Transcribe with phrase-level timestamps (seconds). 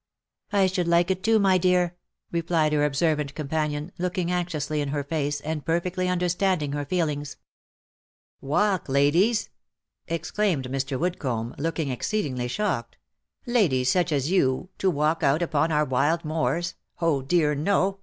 [0.51, 1.95] I should like it too, my dear,"
[2.31, 7.37] replied her observant com panion, looking anxiously in her face, and perfectly understanding her feelings."
[8.51, 9.49] Walk, ladies!"
[10.07, 10.99] exclaimed Mr.
[10.99, 12.97] Woodcomb, looking exceedingly shocked,"
[13.45, 16.73] ladies such as you to walk out upon our wild moors?
[16.99, 17.99] Oh dear no